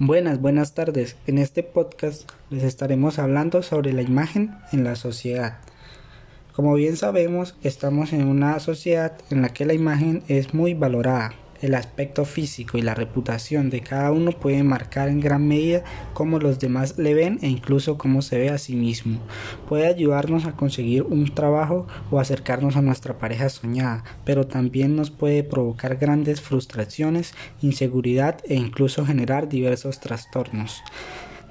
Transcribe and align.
Buenas, 0.00 0.40
buenas 0.40 0.74
tardes. 0.74 1.14
En 1.28 1.38
este 1.38 1.62
podcast 1.62 2.28
les 2.50 2.64
estaremos 2.64 3.20
hablando 3.20 3.62
sobre 3.62 3.92
la 3.92 4.02
imagen 4.02 4.56
en 4.72 4.82
la 4.82 4.96
sociedad. 4.96 5.58
Como 6.52 6.74
bien 6.74 6.96
sabemos, 6.96 7.54
estamos 7.62 8.12
en 8.12 8.26
una 8.26 8.58
sociedad 8.58 9.12
en 9.30 9.42
la 9.42 9.50
que 9.50 9.64
la 9.64 9.72
imagen 9.72 10.24
es 10.26 10.52
muy 10.52 10.74
valorada. 10.74 11.32
El 11.64 11.74
aspecto 11.74 12.26
físico 12.26 12.76
y 12.76 12.82
la 12.82 12.94
reputación 12.94 13.70
de 13.70 13.80
cada 13.80 14.12
uno 14.12 14.32
puede 14.32 14.62
marcar 14.62 15.08
en 15.08 15.20
gran 15.20 15.48
medida 15.48 15.82
cómo 16.12 16.38
los 16.38 16.58
demás 16.58 16.98
le 16.98 17.14
ven 17.14 17.38
e 17.40 17.48
incluso 17.48 17.96
cómo 17.96 18.20
se 18.20 18.36
ve 18.36 18.50
a 18.50 18.58
sí 18.58 18.76
mismo. 18.76 19.18
Puede 19.66 19.86
ayudarnos 19.86 20.44
a 20.44 20.52
conseguir 20.52 21.04
un 21.04 21.34
trabajo 21.34 21.86
o 22.10 22.20
acercarnos 22.20 22.76
a 22.76 22.82
nuestra 22.82 23.16
pareja 23.16 23.48
soñada, 23.48 24.04
pero 24.26 24.46
también 24.46 24.94
nos 24.94 25.10
puede 25.10 25.42
provocar 25.42 25.96
grandes 25.96 26.42
frustraciones, 26.42 27.32
inseguridad 27.62 28.40
e 28.44 28.56
incluso 28.56 29.06
generar 29.06 29.48
diversos 29.48 30.00
trastornos 30.00 30.82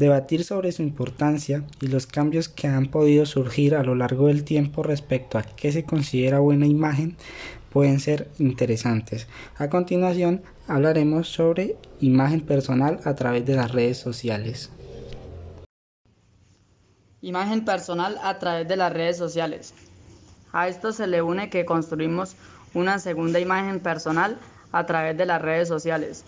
debatir 0.00 0.44
sobre 0.44 0.72
su 0.72 0.82
importancia 0.82 1.62
y 1.78 1.88
los 1.88 2.06
cambios 2.06 2.48
que 2.48 2.66
han 2.66 2.86
podido 2.86 3.26
surgir 3.26 3.74
a 3.74 3.82
lo 3.84 3.94
largo 3.94 4.28
del 4.28 4.44
tiempo 4.44 4.82
respecto 4.82 5.36
a 5.36 5.42
qué 5.42 5.70
se 5.72 5.84
considera 5.84 6.38
buena 6.38 6.66
imagen 6.66 7.16
pueden 7.70 8.00
ser 8.00 8.28
interesantes. 8.38 9.26
A 9.56 9.68
continuación 9.68 10.42
hablaremos 10.68 11.28
sobre 11.28 11.76
imagen 12.00 12.42
personal 12.42 13.00
a 13.04 13.14
través 13.14 13.46
de 13.46 13.56
las 13.56 13.72
redes 13.72 13.98
sociales. 13.98 14.70
Imagen 17.22 17.64
personal 17.64 18.18
a 18.22 18.38
través 18.38 18.66
de 18.68 18.76
las 18.76 18.92
redes 18.92 19.16
sociales. 19.16 19.74
A 20.52 20.68
esto 20.68 20.92
se 20.92 21.06
le 21.06 21.22
une 21.22 21.50
que 21.50 21.64
construimos 21.64 22.34
una 22.74 22.98
segunda 22.98 23.40
imagen 23.40 23.80
personal 23.80 24.38
a 24.72 24.86
través 24.86 25.16
de 25.16 25.26
las 25.26 25.42
redes 25.42 25.68
sociales. 25.68 26.24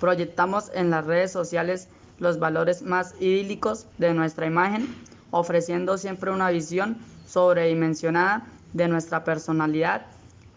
Proyectamos 0.00 0.70
en 0.74 0.90
las 0.90 1.06
redes 1.06 1.32
sociales 1.32 1.88
los 2.18 2.38
valores 2.38 2.82
más 2.82 3.14
idílicos 3.20 3.86
de 3.98 4.12
nuestra 4.12 4.46
imagen, 4.46 4.88
ofreciendo 5.30 5.98
siempre 5.98 6.30
una 6.30 6.50
visión 6.50 6.98
sobredimensionada 7.26 8.46
de 8.72 8.88
nuestra 8.88 9.24
personalidad 9.24 10.06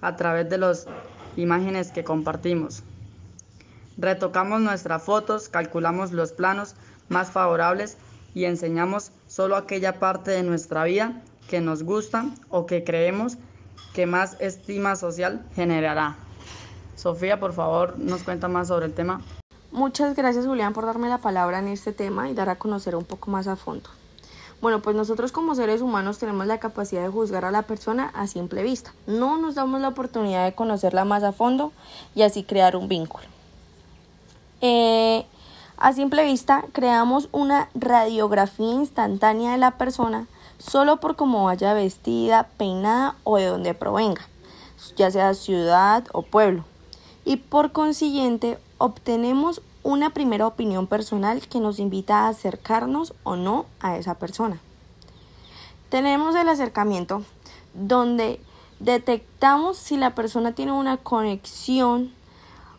a 0.01 0.15
través 0.15 0.49
de 0.49 0.57
las 0.57 0.87
imágenes 1.35 1.91
que 1.91 2.03
compartimos. 2.03 2.83
Retocamos 3.97 4.61
nuestras 4.61 5.03
fotos, 5.03 5.49
calculamos 5.49 6.11
los 6.11 6.31
planos 6.31 6.75
más 7.09 7.31
favorables 7.31 7.97
y 8.33 8.45
enseñamos 8.45 9.11
solo 9.27 9.55
aquella 9.55 9.99
parte 9.99 10.31
de 10.31 10.43
nuestra 10.43 10.83
vida 10.85 11.21
que 11.49 11.61
nos 11.61 11.83
gusta 11.83 12.25
o 12.49 12.65
que 12.65 12.83
creemos 12.83 13.37
que 13.93 14.05
más 14.05 14.37
estima 14.39 14.95
social 14.95 15.45
generará. 15.55 16.15
Sofía, 16.95 17.39
por 17.39 17.53
favor, 17.53 17.97
nos 17.97 18.23
cuenta 18.23 18.47
más 18.47 18.69
sobre 18.69 18.85
el 18.85 18.93
tema. 18.93 19.21
Muchas 19.71 20.15
gracias 20.15 20.45
Julián 20.45 20.73
por 20.73 20.85
darme 20.85 21.09
la 21.09 21.17
palabra 21.19 21.59
en 21.59 21.67
este 21.67 21.93
tema 21.93 22.29
y 22.29 22.33
dar 22.33 22.49
a 22.49 22.57
conocer 22.57 22.95
un 22.95 23.05
poco 23.05 23.31
más 23.31 23.47
a 23.47 23.55
fondo. 23.55 23.89
Bueno, 24.61 24.81
pues 24.83 24.95
nosotros 24.95 25.31
como 25.31 25.55
seres 25.55 25.81
humanos 25.81 26.19
tenemos 26.19 26.45
la 26.45 26.59
capacidad 26.59 27.01
de 27.01 27.09
juzgar 27.09 27.45
a 27.45 27.51
la 27.51 27.63
persona 27.63 28.11
a 28.13 28.27
simple 28.27 28.61
vista. 28.61 28.93
No 29.07 29.37
nos 29.37 29.55
damos 29.55 29.81
la 29.81 29.87
oportunidad 29.87 30.45
de 30.45 30.53
conocerla 30.53 31.03
más 31.03 31.23
a 31.23 31.31
fondo 31.31 31.71
y 32.13 32.21
así 32.21 32.43
crear 32.43 32.75
un 32.75 32.87
vínculo. 32.87 33.25
Eh, 34.61 35.25
a 35.77 35.93
simple 35.93 36.23
vista 36.23 36.63
creamos 36.73 37.27
una 37.31 37.69
radiografía 37.73 38.71
instantánea 38.71 39.53
de 39.53 39.57
la 39.57 39.71
persona 39.79 40.27
solo 40.59 40.97
por 40.97 41.15
cómo 41.15 41.45
vaya 41.45 41.73
vestida, 41.73 42.47
peinada 42.57 43.15
o 43.23 43.37
de 43.37 43.47
donde 43.47 43.73
provenga, 43.73 44.21
ya 44.95 45.09
sea 45.09 45.33
ciudad 45.33 46.03
o 46.13 46.21
pueblo. 46.21 46.65
Y 47.25 47.37
por 47.37 47.71
consiguiente 47.71 48.59
obtenemos 48.77 49.63
una 49.83 50.11
primera 50.11 50.47
opinión 50.47 50.87
personal 50.87 51.41
que 51.47 51.59
nos 51.59 51.79
invita 51.79 52.19
a 52.19 52.29
acercarnos 52.29 53.13
o 53.23 53.35
no 53.35 53.65
a 53.79 53.97
esa 53.97 54.15
persona. 54.15 54.59
Tenemos 55.89 56.35
el 56.35 56.47
acercamiento 56.49 57.23
donde 57.73 58.39
detectamos 58.79 59.77
si 59.77 59.97
la 59.97 60.15
persona 60.15 60.53
tiene 60.53 60.71
una 60.71 60.97
conexión 60.97 62.13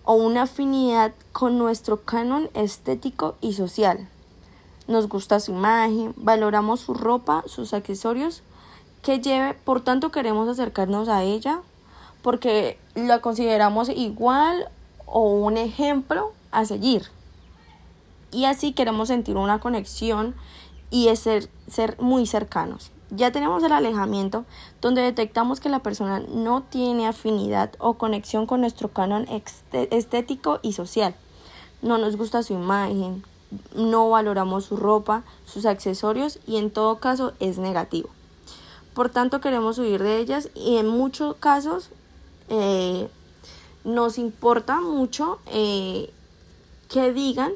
o 0.04 0.14
una 0.14 0.42
afinidad 0.42 1.12
con 1.32 1.58
nuestro 1.58 2.02
canon 2.02 2.50
estético 2.54 3.36
y 3.40 3.52
social. 3.52 4.08
Nos 4.88 5.08
gusta 5.08 5.40
su 5.40 5.52
imagen, 5.52 6.12
valoramos 6.16 6.80
su 6.80 6.94
ropa, 6.94 7.44
sus 7.46 7.72
accesorios 7.72 8.42
que 9.02 9.20
lleve, 9.20 9.54
por 9.54 9.80
tanto 9.80 10.10
queremos 10.10 10.48
acercarnos 10.48 11.08
a 11.08 11.22
ella 11.22 11.60
porque 12.22 12.78
la 12.94 13.20
consideramos 13.20 13.88
igual 13.88 14.68
o 15.06 15.30
un 15.30 15.56
ejemplo 15.56 16.32
a 16.52 16.64
seguir. 16.64 17.06
Y 18.30 18.44
así 18.44 18.72
queremos 18.72 19.08
sentir 19.08 19.36
una 19.36 19.58
conexión 19.60 20.34
y 20.90 21.14
ser, 21.16 21.50
ser 21.68 22.00
muy 22.00 22.26
cercanos. 22.26 22.90
Ya 23.10 23.30
tenemos 23.30 23.62
el 23.62 23.72
alejamiento 23.72 24.46
donde 24.80 25.02
detectamos 25.02 25.60
que 25.60 25.68
la 25.68 25.80
persona 25.80 26.20
no 26.20 26.62
tiene 26.62 27.06
afinidad 27.06 27.72
o 27.78 27.94
conexión 27.94 28.46
con 28.46 28.60
nuestro 28.62 28.88
canon 28.88 29.26
estético 29.72 30.60
y 30.62 30.72
social. 30.72 31.14
No 31.82 31.98
nos 31.98 32.16
gusta 32.16 32.42
su 32.42 32.54
imagen, 32.54 33.22
no 33.74 34.08
valoramos 34.08 34.64
su 34.64 34.76
ropa, 34.76 35.24
sus 35.44 35.66
accesorios 35.66 36.38
y 36.46 36.56
en 36.56 36.70
todo 36.70 36.98
caso 37.00 37.34
es 37.38 37.58
negativo. 37.58 38.08
Por 38.94 39.10
tanto 39.10 39.40
queremos 39.40 39.78
huir 39.78 40.02
de 40.02 40.18
ellas 40.18 40.48
y 40.54 40.76
en 40.76 40.88
muchos 40.88 41.36
casos 41.36 41.90
eh, 42.48 43.08
nos 43.84 44.18
importa 44.18 44.80
mucho 44.80 45.38
eh, 45.46 46.12
que 46.92 47.12
digan 47.12 47.52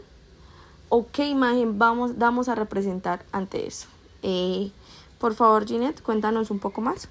o 0.89 1.07
qué 1.13 1.27
imagen 1.27 1.79
vamos, 1.79 2.17
vamos 2.17 2.49
a 2.49 2.55
representar 2.55 3.25
ante 3.33 3.67
eso. 3.67 3.87
Eh, 4.23 4.71
por 5.19 5.35
favor, 5.35 5.67
Ginette, 5.67 6.03
cuéntanos 6.03 6.51
un 6.51 6.59
poco 6.59 6.81
más. 6.81 7.09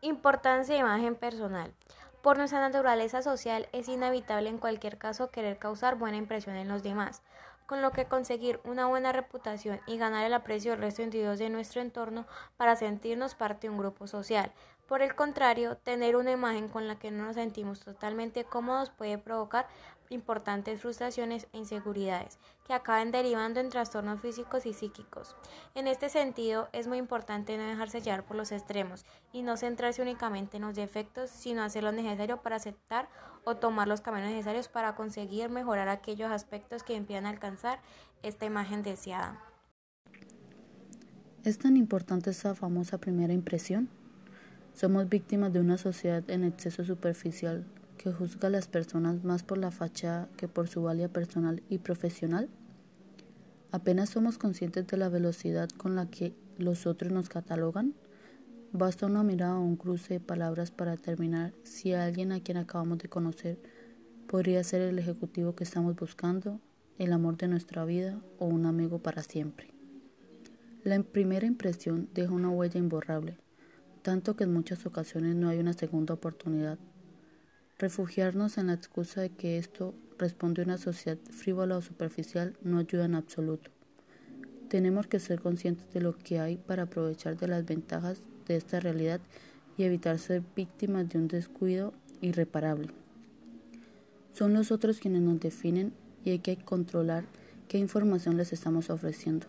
Importancia 0.00 0.74
de 0.74 0.80
imagen 0.80 1.14
personal. 1.14 1.72
Por 2.22 2.38
nuestra 2.38 2.60
naturaleza 2.60 3.22
social 3.22 3.68
es 3.72 3.88
inevitable 3.88 4.48
en 4.48 4.58
cualquier 4.58 4.98
caso 4.98 5.30
querer 5.30 5.58
causar 5.58 5.96
buena 5.96 6.16
impresión 6.16 6.56
en 6.56 6.68
los 6.68 6.82
demás, 6.82 7.22
con 7.66 7.82
lo 7.82 7.92
que 7.92 8.06
conseguir 8.06 8.60
una 8.64 8.86
buena 8.86 9.12
reputación 9.12 9.80
y 9.86 9.96
ganar 9.96 10.24
el 10.26 10.34
aprecio 10.34 10.72
del 10.72 10.80
resto 10.80 11.02
de 11.02 11.04
individuos 11.04 11.38
de 11.38 11.50
nuestro 11.50 11.80
entorno 11.80 12.26
para 12.56 12.74
sentirnos 12.74 13.34
parte 13.34 13.68
de 13.68 13.70
un 13.70 13.78
grupo 13.78 14.08
social. 14.08 14.50
Por 14.88 15.02
el 15.02 15.14
contrario, 15.14 15.76
tener 15.76 16.16
una 16.16 16.32
imagen 16.32 16.68
con 16.68 16.88
la 16.88 16.98
que 16.98 17.12
no 17.12 17.26
nos 17.26 17.36
sentimos 17.36 17.78
totalmente 17.78 18.42
cómodos 18.42 18.90
puede 18.90 19.18
provocar 19.18 19.68
importantes 20.10 20.80
frustraciones 20.80 21.46
e 21.52 21.58
inseguridades 21.58 22.38
que 22.66 22.74
acaben 22.74 23.12
derivando 23.12 23.60
en 23.60 23.70
trastornos 23.70 24.20
físicos 24.20 24.66
y 24.66 24.74
psíquicos. 24.74 25.36
En 25.74 25.86
este 25.86 26.08
sentido, 26.08 26.68
es 26.72 26.86
muy 26.86 26.98
importante 26.98 27.56
no 27.56 27.64
dejarse 27.64 28.00
llevar 28.02 28.24
por 28.24 28.36
los 28.36 28.52
extremos 28.52 29.06
y 29.32 29.42
no 29.42 29.56
centrarse 29.56 30.02
únicamente 30.02 30.58
en 30.58 30.64
los 30.64 30.74
defectos, 30.74 31.30
sino 31.30 31.62
hacer 31.62 31.84
lo 31.84 31.92
necesario 31.92 32.42
para 32.42 32.56
aceptar 32.56 33.08
o 33.44 33.56
tomar 33.56 33.88
los 33.88 34.00
caminos 34.00 34.30
necesarios 34.30 34.68
para 34.68 34.94
conseguir 34.94 35.48
mejorar 35.48 35.88
aquellos 35.88 36.30
aspectos 36.30 36.82
que 36.82 36.94
impidan 36.94 37.24
alcanzar 37.24 37.80
esta 38.22 38.44
imagen 38.44 38.82
deseada. 38.82 39.40
¿Es 41.44 41.58
tan 41.58 41.76
importante 41.78 42.30
esa 42.30 42.54
famosa 42.54 42.98
primera 42.98 43.32
impresión? 43.32 43.88
Somos 44.74 45.08
víctimas 45.08 45.52
de 45.52 45.60
una 45.60 45.78
sociedad 45.78 46.28
en 46.28 46.44
exceso 46.44 46.84
superficial 46.84 47.64
que 48.00 48.12
juzga 48.12 48.48
a 48.48 48.50
las 48.50 48.66
personas 48.66 49.24
más 49.24 49.42
por 49.42 49.58
la 49.58 49.70
fachada 49.70 50.30
que 50.38 50.48
por 50.48 50.68
su 50.68 50.80
valía 50.80 51.12
personal 51.12 51.62
y 51.68 51.80
profesional. 51.80 52.48
Apenas 53.72 54.08
somos 54.08 54.38
conscientes 54.38 54.86
de 54.86 54.96
la 54.96 55.10
velocidad 55.10 55.68
con 55.76 55.96
la 55.96 56.06
que 56.06 56.32
los 56.56 56.86
otros 56.86 57.12
nos 57.12 57.28
catalogan. 57.28 57.92
Basta 58.72 59.04
una 59.04 59.22
mirada 59.22 59.58
o 59.58 59.62
un 59.62 59.76
cruce 59.76 60.14
de 60.14 60.20
palabras 60.20 60.70
para 60.70 60.92
determinar 60.92 61.52
si 61.62 61.92
alguien 61.92 62.32
a 62.32 62.40
quien 62.40 62.56
acabamos 62.56 62.96
de 62.98 63.10
conocer 63.10 63.58
podría 64.26 64.64
ser 64.64 64.80
el 64.80 64.98
ejecutivo 64.98 65.54
que 65.54 65.64
estamos 65.64 65.94
buscando, 65.94 66.58
el 66.96 67.12
amor 67.12 67.36
de 67.36 67.48
nuestra 67.48 67.84
vida 67.84 68.18
o 68.38 68.46
un 68.46 68.64
amigo 68.64 69.00
para 69.00 69.22
siempre. 69.22 69.74
La 70.84 70.98
primera 71.02 71.46
impresión 71.46 72.08
deja 72.14 72.32
una 72.32 72.48
huella 72.48 72.78
imborrable 72.78 73.36
tanto 74.02 74.34
que 74.34 74.44
en 74.44 74.52
muchas 74.52 74.86
ocasiones 74.86 75.36
no 75.36 75.48
hay 75.48 75.58
una 75.58 75.74
segunda 75.74 76.14
oportunidad. 76.14 76.78
Refugiarnos 77.80 78.58
en 78.58 78.66
la 78.66 78.74
excusa 78.74 79.22
de 79.22 79.30
que 79.30 79.56
esto 79.56 79.94
responde 80.18 80.60
a 80.60 80.66
una 80.66 80.76
sociedad 80.76 81.16
frívola 81.30 81.78
o 81.78 81.80
superficial 81.80 82.54
no 82.62 82.76
ayuda 82.76 83.06
en 83.06 83.14
absoluto. 83.14 83.70
Tenemos 84.68 85.06
que 85.06 85.18
ser 85.18 85.40
conscientes 85.40 85.90
de 85.94 86.02
lo 86.02 86.14
que 86.14 86.40
hay 86.40 86.58
para 86.58 86.82
aprovechar 86.82 87.38
de 87.38 87.48
las 87.48 87.64
ventajas 87.64 88.20
de 88.46 88.56
esta 88.56 88.80
realidad 88.80 89.22
y 89.78 89.84
evitar 89.84 90.18
ser 90.18 90.42
víctimas 90.54 91.08
de 91.08 91.20
un 91.20 91.28
descuido 91.28 91.94
irreparable. 92.20 92.88
Son 94.34 94.52
los 94.52 94.72
otros 94.72 94.98
quienes 94.98 95.22
nos 95.22 95.40
definen 95.40 95.94
y 96.22 96.32
hay 96.32 96.40
que 96.40 96.58
controlar 96.58 97.24
qué 97.66 97.78
información 97.78 98.36
les 98.36 98.52
estamos 98.52 98.90
ofreciendo. 98.90 99.46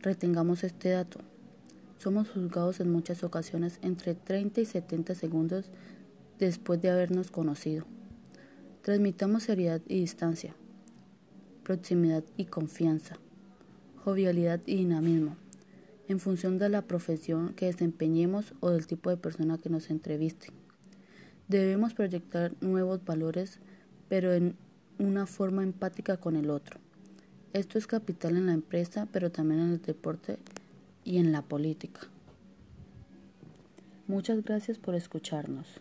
Retengamos 0.00 0.64
este 0.64 0.88
dato. 0.88 1.20
Somos 1.98 2.30
juzgados 2.30 2.80
en 2.80 2.90
muchas 2.90 3.22
ocasiones 3.22 3.78
entre 3.80 4.16
30 4.16 4.62
y 4.62 4.64
70 4.64 5.14
segundos 5.14 5.70
después 6.46 6.80
de 6.80 6.90
habernos 6.90 7.30
conocido. 7.30 7.84
Transmitamos 8.82 9.44
seriedad 9.44 9.80
y 9.86 10.00
distancia. 10.00 10.54
proximidad 11.62 12.24
y 12.36 12.46
confianza, 12.46 13.16
jovialidad 14.04 14.60
y 14.66 14.76
dinamismo, 14.76 15.36
en 16.08 16.18
función 16.18 16.58
de 16.58 16.68
la 16.68 16.82
profesión 16.82 17.54
que 17.54 17.66
desempeñemos 17.66 18.54
o 18.58 18.70
del 18.70 18.88
tipo 18.88 19.10
de 19.10 19.16
persona 19.16 19.58
que 19.58 19.70
nos 19.70 19.88
entreviste. 19.88 20.48
Debemos 21.46 21.94
proyectar 21.94 22.52
nuevos 22.60 23.04
valores, 23.04 23.60
pero 24.08 24.32
en 24.32 24.56
una 24.98 25.26
forma 25.26 25.62
empática 25.62 26.16
con 26.16 26.34
el 26.34 26.50
otro. 26.50 26.80
Esto 27.52 27.78
es 27.78 27.86
capital 27.86 28.36
en 28.36 28.46
la 28.46 28.54
empresa, 28.54 29.06
pero 29.12 29.30
también 29.30 29.60
en 29.60 29.70
el 29.70 29.82
deporte 29.82 30.38
y 31.04 31.18
en 31.18 31.30
la 31.30 31.42
política. 31.42 32.00
Muchas 34.08 34.42
gracias 34.42 34.78
por 34.78 34.94
escucharnos. 34.94 35.80